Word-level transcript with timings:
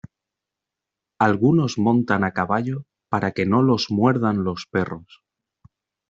Algunos 1.27 1.73
montan 1.85 2.21
a 2.29 2.31
caballo 2.39 2.77
para 3.11 3.33
que 3.35 3.45
no 3.45 3.61
los 3.61 3.91
muerdan 3.91 4.43
los 4.43 4.65
perros. 4.65 5.21